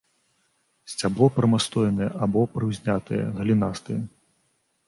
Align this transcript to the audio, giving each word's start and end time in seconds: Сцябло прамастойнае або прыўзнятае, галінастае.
Сцябло 0.91 1.27
прамастойнае 1.35 2.09
або 2.27 2.41
прыўзнятае, 2.57 3.23
галінастае. 3.37 3.99